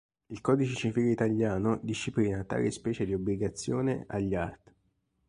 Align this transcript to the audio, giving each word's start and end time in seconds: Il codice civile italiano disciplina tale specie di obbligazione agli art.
Il 0.29 0.41
codice 0.41 0.73
civile 0.73 1.11
italiano 1.11 1.77
disciplina 1.83 2.43
tale 2.43 2.71
specie 2.71 3.05
di 3.05 3.13
obbligazione 3.13 4.05
agli 4.07 4.33
art. 4.33 4.73